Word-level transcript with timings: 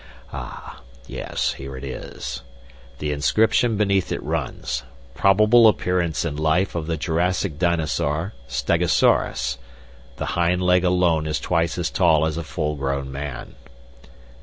Ah, 0.33 0.81
yes, 1.05 1.53
here 1.59 1.77
it 1.77 1.83
is! 1.83 2.41
The 2.97 3.11
inscription 3.11 3.77
beneath 3.77 4.11
it 4.11 4.23
runs: 4.23 4.81
'Probable 5.13 5.67
appearance 5.67 6.25
in 6.25 6.35
life 6.37 6.73
of 6.73 6.87
the 6.87 6.97
Jurassic 6.97 7.59
Dinosaur 7.59 8.33
Stegosaurus. 8.47 9.59
The 10.15 10.25
hind 10.33 10.63
leg 10.63 10.83
alone 10.83 11.27
is 11.27 11.39
twice 11.39 11.77
as 11.77 11.91
tall 11.91 12.25
as 12.25 12.35
a 12.35 12.43
full 12.43 12.77
grown 12.77 13.11
man.' 13.11 13.53